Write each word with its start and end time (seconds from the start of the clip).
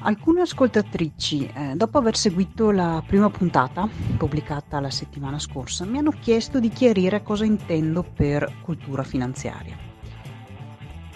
alcune 0.00 0.42
ascoltatrici, 0.42 1.46
eh, 1.46 1.74
dopo 1.74 1.98
aver 1.98 2.16
seguito 2.16 2.70
la 2.70 3.02
prima 3.06 3.30
puntata 3.30 3.88
pubblicata 4.16 4.80
la 4.80 4.90
settimana 4.90 5.38
scorsa, 5.38 5.84
mi 5.84 5.98
hanno 5.98 6.10
chiesto 6.10 6.60
di 6.60 6.68
chiarire 6.68 7.22
cosa 7.22 7.44
intendo 7.44 8.02
per 8.02 8.60
cultura 8.62 9.02
finanziaria. 9.02 9.76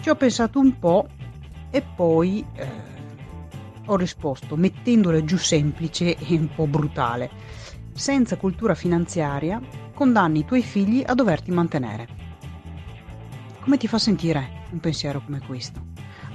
Ci 0.00 0.08
ho 0.08 0.14
pensato 0.16 0.58
un 0.58 0.78
po' 0.78 1.06
e 1.70 1.82
poi 1.82 2.44
eh, 2.54 2.68
ho 3.86 3.96
risposto 3.96 4.56
mettendola 4.56 5.22
giù 5.24 5.36
semplice 5.36 6.16
e 6.16 6.34
un 6.34 6.48
po' 6.54 6.66
brutale. 6.66 7.30
Senza 7.92 8.36
cultura 8.36 8.74
finanziaria 8.74 9.60
condanni 9.94 10.40
i 10.40 10.44
tuoi 10.44 10.62
figli 10.62 11.02
a 11.04 11.14
doverti 11.14 11.50
mantenere. 11.50 12.08
Come 13.60 13.76
ti 13.76 13.86
fa 13.86 13.98
sentire 13.98 14.64
un 14.70 14.80
pensiero 14.80 15.22
come 15.22 15.40
questo? 15.40 15.89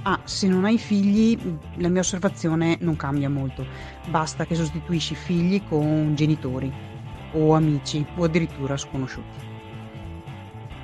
Ah, 0.08 0.20
se 0.22 0.46
non 0.46 0.64
hai 0.64 0.78
figli, 0.78 1.36
la 1.78 1.88
mia 1.88 2.00
osservazione 2.00 2.76
non 2.80 2.94
cambia 2.94 3.28
molto. 3.28 3.66
Basta 4.08 4.46
che 4.46 4.54
sostituisci 4.54 5.16
figli 5.16 5.64
con 5.64 6.14
genitori 6.14 6.72
o 7.32 7.54
amici 7.54 8.06
o 8.14 8.22
addirittura 8.22 8.76
sconosciuti. 8.76 9.44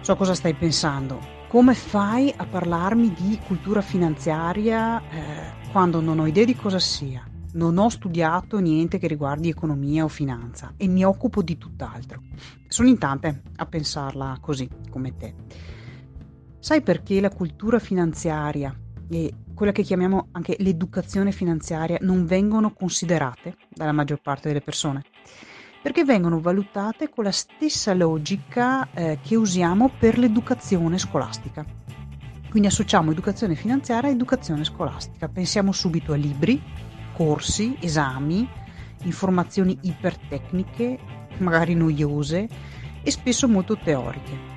So 0.00 0.16
cosa 0.16 0.34
stai 0.34 0.54
pensando. 0.54 1.20
Come 1.46 1.74
fai 1.74 2.34
a 2.36 2.44
parlarmi 2.46 3.12
di 3.12 3.38
cultura 3.46 3.80
finanziaria 3.80 5.00
eh, 5.08 5.70
quando 5.70 6.00
non 6.00 6.18
ho 6.18 6.26
idea 6.26 6.44
di 6.44 6.56
cosa 6.56 6.80
sia? 6.80 7.24
Non 7.52 7.78
ho 7.78 7.88
studiato 7.90 8.58
niente 8.58 8.98
che 8.98 9.06
riguardi 9.06 9.48
economia 9.48 10.02
o 10.02 10.08
finanza 10.08 10.72
e 10.76 10.88
mi 10.88 11.04
occupo 11.04 11.42
di 11.42 11.56
tutt'altro. 11.58 12.22
Sono 12.66 12.88
in 12.88 12.98
tante 12.98 13.42
a 13.54 13.66
pensarla 13.66 14.38
così, 14.40 14.68
come 14.90 15.16
te. 15.16 15.34
Sai 16.58 16.82
perché 16.82 17.20
la 17.20 17.30
cultura 17.30 17.78
finanziaria 17.78 18.76
e 19.12 19.32
quella 19.54 19.72
che 19.72 19.82
chiamiamo 19.82 20.28
anche 20.32 20.56
l'educazione 20.58 21.32
finanziaria 21.32 21.98
non 22.00 22.24
vengono 22.24 22.72
considerate 22.72 23.56
dalla 23.68 23.92
maggior 23.92 24.20
parte 24.22 24.48
delle 24.48 24.62
persone? 24.62 25.02
Perché 25.82 26.04
vengono 26.04 26.40
valutate 26.40 27.10
con 27.10 27.24
la 27.24 27.30
stessa 27.30 27.92
logica 27.92 28.90
eh, 28.92 29.18
che 29.22 29.36
usiamo 29.36 29.90
per 29.98 30.16
l'educazione 30.16 30.96
scolastica. 30.96 31.64
Quindi 32.48 32.68
associamo 32.68 33.10
educazione 33.10 33.54
finanziaria 33.54 34.08
a 34.08 34.12
educazione 34.12 34.64
scolastica. 34.64 35.28
Pensiamo 35.28 35.72
subito 35.72 36.12
a 36.12 36.16
libri, 36.16 36.62
corsi, 37.12 37.76
esami, 37.80 38.48
informazioni 39.02 39.78
ipertecniche, 39.82 40.98
magari 41.38 41.74
noiose 41.74 42.48
e 43.02 43.10
spesso 43.10 43.48
molto 43.48 43.76
teoriche. 43.76 44.51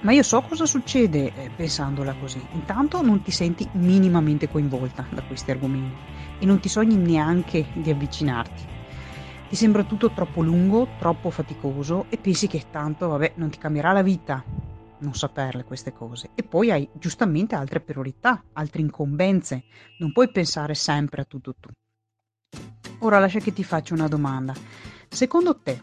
Ma 0.00 0.12
io 0.12 0.22
so 0.22 0.40
cosa 0.42 0.64
succede 0.64 1.32
eh, 1.34 1.50
pensandola 1.54 2.14
così. 2.14 2.40
Intanto 2.52 3.02
non 3.02 3.22
ti 3.22 3.30
senti 3.30 3.68
minimamente 3.72 4.48
coinvolta 4.48 5.06
da 5.10 5.22
questi 5.22 5.50
argomenti 5.50 5.96
e 6.38 6.46
non 6.46 6.60
ti 6.60 6.68
sogni 6.68 6.96
neanche 6.96 7.66
di 7.74 7.90
avvicinarti. 7.90 8.76
Ti 9.48 9.56
sembra 9.56 9.82
tutto 9.82 10.10
troppo 10.10 10.42
lungo, 10.42 10.88
troppo 10.98 11.30
faticoso 11.30 12.06
e 12.10 12.18
pensi 12.18 12.46
che 12.46 12.66
tanto, 12.70 13.08
vabbè, 13.08 13.32
non 13.36 13.50
ti 13.50 13.58
cambierà 13.58 13.92
la 13.92 14.02
vita 14.02 14.44
non 15.00 15.14
saperle 15.14 15.64
queste 15.64 15.92
cose. 15.92 16.30
E 16.34 16.42
poi 16.42 16.70
hai 16.70 16.88
giustamente 16.92 17.54
altre 17.54 17.80
priorità, 17.80 18.42
altre 18.52 18.80
incombenze. 18.80 19.64
Non 19.98 20.12
puoi 20.12 20.30
pensare 20.30 20.74
sempre 20.74 21.22
a 21.22 21.24
tutto 21.24 21.54
tu. 21.58 21.68
Ora 23.00 23.18
lascia 23.18 23.38
che 23.38 23.52
ti 23.52 23.64
faccia 23.64 23.94
una 23.94 24.08
domanda. 24.08 24.54
Secondo 25.08 25.58
te 25.58 25.82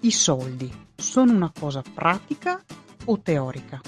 i 0.00 0.10
soldi 0.10 0.70
sono 0.94 1.32
una 1.32 1.52
cosa 1.56 1.82
pratica 1.82 2.62
o 3.06 3.20
teorica? 3.20 3.80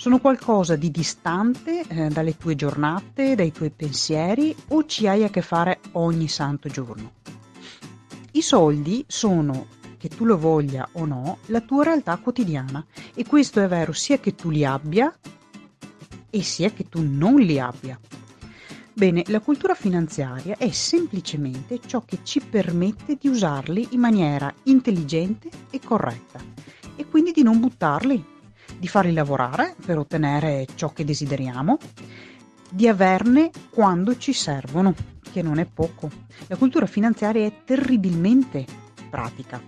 Sono 0.00 0.18
qualcosa 0.18 0.76
di 0.76 0.90
distante 0.90 1.82
eh, 1.86 2.08
dalle 2.08 2.36
tue 2.38 2.56
giornate, 2.56 3.34
dai 3.34 3.52
tuoi 3.52 3.68
pensieri 3.68 4.56
o 4.68 4.86
ci 4.86 5.06
hai 5.06 5.24
a 5.24 5.28
che 5.28 5.42
fare 5.42 5.80
ogni 5.92 6.26
santo 6.26 6.70
giorno? 6.70 7.12
I 8.30 8.40
soldi 8.40 9.04
sono, 9.06 9.66
che 9.98 10.08
tu 10.08 10.24
lo 10.24 10.38
voglia 10.38 10.88
o 10.92 11.04
no, 11.04 11.36
la 11.46 11.60
tua 11.60 11.84
realtà 11.84 12.16
quotidiana 12.16 12.82
e 13.14 13.26
questo 13.26 13.60
è 13.60 13.68
vero 13.68 13.92
sia 13.92 14.18
che 14.18 14.34
tu 14.34 14.48
li 14.48 14.64
abbia 14.64 15.14
e 16.30 16.42
sia 16.42 16.70
che 16.70 16.88
tu 16.88 17.02
non 17.02 17.34
li 17.38 17.60
abbia. 17.60 18.00
Bene, 18.94 19.22
la 19.26 19.40
cultura 19.40 19.74
finanziaria 19.74 20.56
è 20.56 20.70
semplicemente 20.70 21.78
ciò 21.84 22.02
che 22.06 22.20
ci 22.22 22.40
permette 22.40 23.18
di 23.20 23.28
usarli 23.28 23.88
in 23.90 24.00
maniera 24.00 24.50
intelligente 24.62 25.50
e 25.70 25.78
corretta 25.78 26.59
e 27.00 27.06
quindi 27.08 27.32
di 27.32 27.42
non 27.42 27.60
buttarli, 27.60 28.22
di 28.78 28.86
farli 28.86 29.14
lavorare 29.14 29.74
per 29.84 29.96
ottenere 29.96 30.66
ciò 30.74 30.92
che 30.92 31.02
desideriamo, 31.04 31.78
di 32.70 32.86
averne 32.88 33.50
quando 33.70 34.18
ci 34.18 34.34
servono, 34.34 34.94
che 35.32 35.40
non 35.40 35.58
è 35.58 35.64
poco. 35.64 36.10
La 36.46 36.56
cultura 36.56 36.84
finanziaria 36.84 37.46
è 37.46 37.62
terribilmente 37.64 38.66
pratica. 39.08 39.60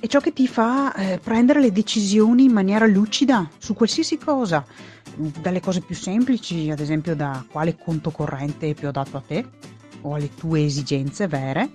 È 0.00 0.06
ciò 0.08 0.18
che 0.18 0.32
ti 0.32 0.48
fa 0.48 0.92
eh, 0.94 1.18
prendere 1.22 1.60
le 1.60 1.70
decisioni 1.70 2.44
in 2.44 2.52
maniera 2.52 2.86
lucida 2.86 3.48
su 3.56 3.72
qualsiasi 3.72 4.18
cosa, 4.18 4.66
dalle 5.40 5.60
cose 5.60 5.80
più 5.80 5.94
semplici, 5.94 6.70
ad 6.70 6.80
esempio 6.80 7.14
da 7.14 7.44
quale 7.48 7.76
conto 7.78 8.10
corrente 8.10 8.70
è 8.70 8.74
più 8.74 8.88
adatto 8.88 9.16
a 9.16 9.22
te 9.24 9.48
o 10.02 10.14
alle 10.14 10.34
tue 10.34 10.64
esigenze 10.64 11.28
vere, 11.28 11.70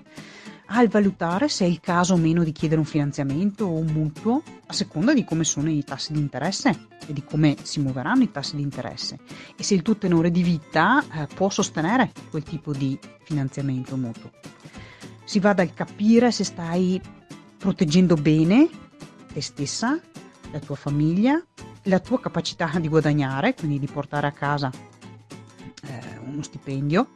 al 0.72 0.88
valutare 0.88 1.50
se 1.50 1.66
è 1.66 1.68
il 1.68 1.80
caso 1.80 2.14
o 2.14 2.18
meno 2.18 2.44
di 2.44 2.52
chiedere 2.52 2.80
un 2.80 2.86
finanziamento 2.86 3.66
o 3.66 3.74
un 3.74 3.88
mutuo 3.88 4.44
a 4.68 4.74
seconda 4.74 5.14
di 5.14 5.24
come 5.24 5.44
sono 5.44 5.70
i 5.70 5.84
tassi 5.84 6.14
di 6.14 6.20
interesse 6.20 6.88
e 7.08 7.14
di 7.14 7.24
come 7.24 7.56
si 7.64 7.80
muoveranno 7.80 8.24
i 8.24 8.32
tassi 8.32 8.56
di 8.56 8.62
interesse 8.62 9.18
e 9.56 9.64
se 9.64 9.74
il 9.74 9.82
tuo 9.82 9.98
tenore 9.98 10.30
di 10.30 10.44
vita 10.44 11.04
eh, 11.12 11.28
può 11.34 11.50
sostenere 11.50 12.12
quel 12.30 12.44
tipo 12.44 12.72
di 12.72 12.98
finanziamento 13.24 13.98
mutuo. 13.98 14.32
Si 15.24 15.40
va 15.40 15.54
dal 15.54 15.74
capire 15.74 16.32
se 16.32 16.44
stai 16.44 17.02
proteggendo 17.58 18.16
bene 18.16 18.70
te 19.34 19.42
stessa, 19.42 20.00
la 20.52 20.60
tua 20.60 20.76
famiglia, 20.76 21.42
la 21.84 22.00
tua 22.00 22.20
capacità 22.20 22.72
di 22.80 22.88
guadagnare, 22.88 23.56
quindi 23.56 23.80
di 23.80 23.88
portare 23.88 24.28
a 24.28 24.32
casa 24.32 24.72
eh, 25.84 26.20
uno 26.26 26.42
stipendio, 26.42 27.10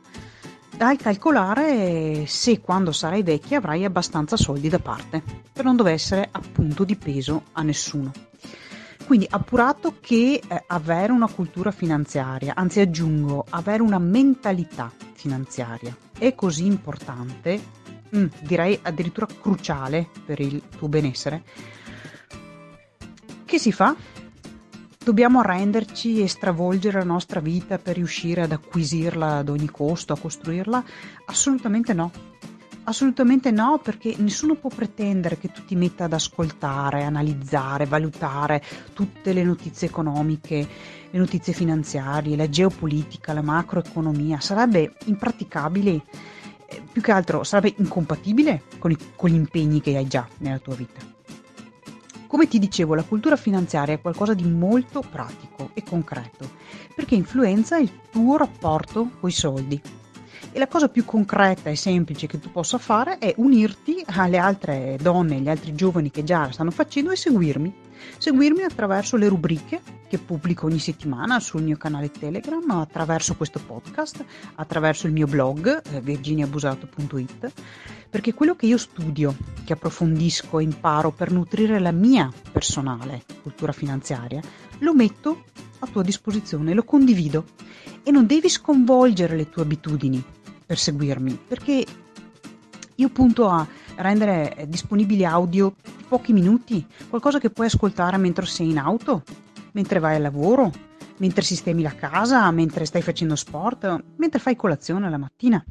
dal 0.76 0.98
calcolare 0.98 2.26
se 2.28 2.60
quando 2.60 2.92
sarai 2.92 3.24
vecchia 3.24 3.58
avrai 3.58 3.86
abbastanza 3.86 4.38
soldi 4.38 4.70
da 4.70 4.80
parte 4.80 5.22
per 5.52 5.64
non 5.66 5.76
dover 5.76 5.94
essere 5.94 6.28
appunto 6.32 6.84
di 6.84 6.96
peso 6.96 7.44
a 7.54 7.62
nessuno. 7.62 8.12
Quindi 9.06 9.28
appurato 9.30 9.96
che 10.00 10.42
eh, 10.46 10.64
avere 10.68 11.12
una 11.12 11.30
cultura 11.30 11.72
finanziaria, 11.72 12.54
anzi 12.56 12.80
aggiungo, 12.80 13.46
avere 13.50 13.84
una 13.84 14.00
mentalità 14.00 14.92
finanziaria 15.14 15.96
è 16.18 16.34
così 16.36 16.66
importante, 16.66 17.62
mm, 18.16 18.26
direi 18.42 18.80
addirittura 18.82 19.28
cruciale 19.28 20.10
per 20.26 20.40
il 20.40 20.62
tuo 20.70 20.88
benessere, 20.88 21.44
che 23.46 23.60
si 23.60 23.72
fa? 23.72 23.96
Dobbiamo 25.03 25.41
arrenderci 25.41 26.22
e 26.22 26.30
stravolgere 26.30 27.00
la 27.00 27.03
nostra 27.03 27.41
vita 27.41 27.78
per 27.78 27.96
riuscire 27.96 28.44
ad 28.44 28.53
acquisirla 28.53 29.40
ad 29.40 29.50
ogni 29.50 29.69
costo, 29.69 30.14
a 30.14 30.18
costruirla? 30.18 30.81
Assolutamente 31.25 31.94
no. 31.94 32.09
Assolutamente 32.86 33.52
no, 33.52 33.81
perché 33.84 34.16
nessuno 34.19 34.56
può 34.56 34.69
pretendere 34.74 35.38
che 35.38 35.52
tu 35.52 35.66
ti 35.66 35.75
metta 35.75 36.06
ad 36.06 36.13
ascoltare, 36.13 37.03
analizzare, 37.03 37.86
valutare 37.86 38.63
tutte 38.94 39.34
le 39.34 39.44
notizie 39.44 39.90
economiche, 39.90 40.68
le 41.12 41.19
notizie 41.19 41.52
finanziarie, 41.52 42.38
la 42.38 42.47
geopolitica, 42.47 43.34
la 43.34 43.42
macroeconomia. 43.42 44.40
Sarebbe 44.40 44.94
impraticabile, 45.06 46.02
eh, 46.66 46.81
più 46.90 47.02
che 47.02 47.12
altro 47.12 47.44
sarebbe 47.44 47.74
incompatibile 47.78 48.63
con, 48.80 48.92
i, 48.92 48.97
con 49.18 49.30
gli 49.30 49.36
impegni 49.36 49.81
che 49.81 49.97
hai 49.97 50.08
già 50.08 50.25
nella 50.38 50.59
tua 50.59 50.75
vita. 50.75 51.12
Come 52.34 52.48
ti 52.48 52.58
dicevo, 52.58 52.96
la 52.96 53.04
cultura 53.04 53.36
finanziaria 53.36 53.94
è 53.94 54.02
qualcosa 54.02 54.34
di 54.34 54.44
molto 54.44 55.02
pratico 55.08 55.70
e 55.76 55.84
concreto, 55.84 56.50
perché 56.96 57.14
influenza 57.14 57.78
il 57.78 57.92
tuo 58.10 58.38
rapporto 58.38 59.12
con 59.19 59.30
i 59.30 59.31
soldi. 59.31 59.80
E 60.56 60.60
la 60.60 60.68
cosa 60.68 60.88
più 60.88 61.04
concreta 61.04 61.72
e 61.72 61.76
semplice 61.76 62.28
che 62.28 62.40
tu 62.40 62.52
possa 62.52 62.78
fare 62.78 63.18
è 63.18 63.34
unirti 63.38 64.04
alle 64.06 64.38
altre 64.38 65.00
donne, 65.02 65.38
agli 65.38 65.50
altri 65.50 65.74
giovani 65.74 66.12
che 66.12 66.24
già 66.24 66.42
la 66.42 66.52
stanno 66.52 66.70
facendo 66.70 67.10
e 67.10 67.16
seguirmi. 67.16 67.74
Seguirmi 68.20 68.62
attraverso 68.62 69.18
le 69.18 69.28
rubriche 69.28 69.82
che 70.08 70.20
pubblico 70.20 70.68
ogni 70.68 70.78
settimana 70.78 71.40
sul 71.40 71.64
mio 71.64 71.76
canale 71.76 72.12
Telegram, 72.12 72.70
attraverso 72.70 73.34
questo 73.34 73.60
podcast, 73.66 74.24
attraverso 74.54 75.08
il 75.08 75.14
mio 75.14 75.26
blog 75.26 75.82
eh, 75.90 76.02
virginiabusato.it 76.02 77.52
perché 78.12 78.36
quello 78.36 78.56
che 78.56 78.68
io 78.68 78.78
studio, 78.78 79.36
che 79.64 79.74
approfondisco 79.74 80.60
e 80.60 80.64
imparo 80.64 81.10
per 81.10 81.32
nutrire 81.32 81.80
la 81.80 81.92
mia 81.92 82.32
personale 82.52 83.24
cultura 83.42 83.72
finanziaria, 83.72 84.40
lo 84.78 84.94
metto 84.94 85.46
a 85.80 85.88
tua 85.88 86.04
disposizione, 86.04 86.76
lo 86.76 86.84
condivido 86.84 87.46
e 88.04 88.12
non 88.12 88.28
devi 88.28 88.50
sconvolgere 88.50 89.36
le 89.36 89.50
tue 89.50 89.64
abitudini 89.64 90.24
per 90.65 90.77
seguirmi, 90.77 91.39
perché 91.48 91.86
io 92.95 93.10
punto 93.10 93.50
a 93.50 93.68
rendere 93.95 94.65
disponibili 94.68 95.25
audio 95.25 95.75
di 95.83 96.04
pochi 96.07 96.33
minuti, 96.33 96.86
qualcosa 97.10 97.39
che 97.39 97.50
puoi 97.50 97.68
ascoltare 97.68 98.18
mentre 98.18 98.45
sei 98.45 98.69
in 98.69 98.77
auto, 98.77 99.24
mentre 99.74 100.00
vai 100.00 100.15
al 100.15 100.21
lavoro, 100.21 100.71
mentre 101.18 101.44
sistemi 101.44 101.81
la 101.81 101.95
casa, 101.95 102.50
mentre 102.51 102.86
stai 102.86 103.01
facendo 103.01 103.36
sport, 103.36 104.04
mentre 104.18 104.39
fai 104.39 104.56
colazione 104.56 105.10
la 105.10 105.18
mattina. 105.18 105.63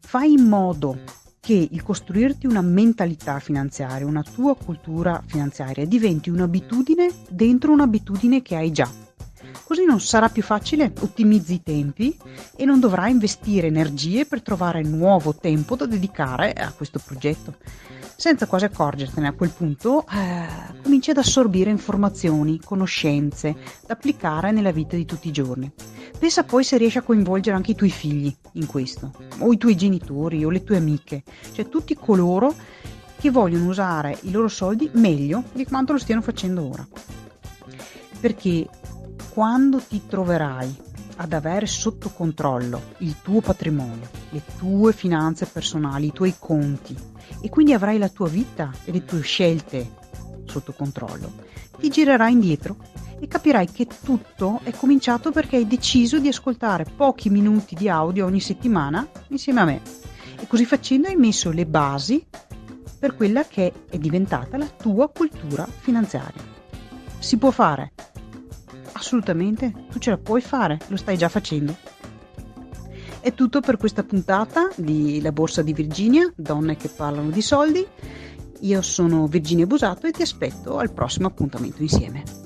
Fai 0.00 0.32
in 0.32 0.44
modo 0.44 0.98
che 1.40 1.68
il 1.70 1.82
costruirti 1.82 2.46
una 2.46 2.62
mentalità 2.62 3.38
finanziaria, 3.38 4.06
una 4.06 4.22
tua 4.22 4.56
cultura 4.56 5.22
finanziaria 5.24 5.86
diventi 5.86 6.30
un'abitudine 6.30 7.08
dentro 7.28 7.72
un'abitudine 7.72 8.42
che 8.42 8.56
hai 8.56 8.72
già. 8.72 9.05
Così 9.66 9.84
non 9.84 9.98
sarà 9.98 10.28
più 10.28 10.44
facile, 10.44 10.92
ottimizzi 11.00 11.54
i 11.54 11.62
tempi 11.62 12.16
e 12.54 12.64
non 12.64 12.78
dovrai 12.78 13.10
investire 13.10 13.66
energie 13.66 14.24
per 14.24 14.40
trovare 14.40 14.80
nuovo 14.82 15.34
tempo 15.34 15.74
da 15.74 15.86
dedicare 15.86 16.52
a 16.52 16.70
questo 16.70 17.00
progetto. 17.04 17.56
Senza 18.14 18.46
quasi 18.46 18.66
accorgertene 18.66 19.26
a 19.26 19.32
quel 19.32 19.50
punto, 19.50 20.06
eh, 20.06 20.46
cominci 20.84 21.10
ad 21.10 21.16
assorbire 21.16 21.70
informazioni, 21.70 22.60
conoscenze 22.64 23.56
da 23.84 23.94
applicare 23.94 24.52
nella 24.52 24.70
vita 24.70 24.94
di 24.94 25.04
tutti 25.04 25.26
i 25.26 25.32
giorni. 25.32 25.68
Pensa 26.16 26.44
poi 26.44 26.62
se 26.62 26.76
riesci 26.76 26.98
a 26.98 27.02
coinvolgere 27.02 27.56
anche 27.56 27.72
i 27.72 27.74
tuoi 27.74 27.90
figli 27.90 28.32
in 28.52 28.66
questo, 28.66 29.10
o 29.38 29.52
i 29.52 29.58
tuoi 29.58 29.74
genitori 29.74 30.44
o 30.44 30.50
le 30.50 30.62
tue 30.62 30.76
amiche, 30.76 31.24
cioè 31.52 31.68
tutti 31.68 31.96
coloro 31.96 32.54
che 33.18 33.30
vogliono 33.30 33.66
usare 33.66 34.16
i 34.22 34.30
loro 34.30 34.46
soldi 34.46 34.88
meglio 34.92 35.42
di 35.52 35.64
quanto 35.64 35.90
lo 35.92 35.98
stiano 35.98 36.22
facendo 36.22 36.62
ora. 36.70 36.86
Perché 38.20 38.66
quando 39.36 39.82
ti 39.86 40.06
troverai 40.06 40.74
ad 41.16 41.34
avere 41.34 41.66
sotto 41.66 42.08
controllo 42.08 42.80
il 43.00 43.16
tuo 43.20 43.42
patrimonio, 43.42 44.08
le 44.30 44.40
tue 44.56 44.94
finanze 44.94 45.44
personali, 45.44 46.06
i 46.06 46.12
tuoi 46.12 46.36
conti 46.38 46.96
e 47.42 47.50
quindi 47.50 47.74
avrai 47.74 47.98
la 47.98 48.08
tua 48.08 48.30
vita 48.30 48.72
e 48.86 48.92
le 48.92 49.04
tue 49.04 49.20
scelte 49.20 49.90
sotto 50.46 50.72
controllo, 50.72 51.30
ti 51.78 51.90
girerai 51.90 52.32
indietro 52.32 52.78
e 53.20 53.28
capirai 53.28 53.70
che 53.70 53.86
tutto 54.02 54.60
è 54.62 54.70
cominciato 54.70 55.30
perché 55.32 55.56
hai 55.56 55.66
deciso 55.66 56.18
di 56.18 56.28
ascoltare 56.28 56.86
pochi 56.96 57.28
minuti 57.28 57.74
di 57.74 57.90
audio 57.90 58.24
ogni 58.24 58.40
settimana 58.40 59.06
insieme 59.28 59.60
a 59.60 59.64
me 59.66 59.82
e 60.40 60.46
così 60.46 60.64
facendo 60.64 61.08
hai 61.08 61.16
messo 61.16 61.50
le 61.50 61.66
basi 61.66 62.24
per 62.98 63.14
quella 63.14 63.44
che 63.44 63.70
è 63.90 63.98
diventata 63.98 64.56
la 64.56 64.66
tua 64.66 65.10
cultura 65.10 65.66
finanziaria. 65.66 66.54
Si 67.18 67.36
può 67.36 67.50
fare, 67.50 67.92
Assolutamente, 68.96 69.74
tu 69.90 69.98
ce 69.98 70.08
la 70.08 70.16
puoi 70.16 70.40
fare, 70.40 70.78
lo 70.86 70.96
stai 70.96 71.18
già 71.18 71.28
facendo. 71.28 71.76
È 73.20 73.34
tutto 73.34 73.60
per 73.60 73.76
questa 73.76 74.04
puntata 74.04 74.70
di 74.74 75.20
La 75.20 75.32
Borsa 75.32 75.60
di 75.60 75.74
Virginia, 75.74 76.32
donne 76.34 76.76
che 76.76 76.88
parlano 76.88 77.28
di 77.28 77.42
soldi. 77.42 77.86
Io 78.60 78.80
sono 78.80 79.26
Virginia 79.26 79.66
Busato 79.66 80.06
e 80.06 80.12
ti 80.12 80.22
aspetto 80.22 80.78
al 80.78 80.92
prossimo 80.92 81.26
appuntamento 81.26 81.82
insieme. 81.82 82.45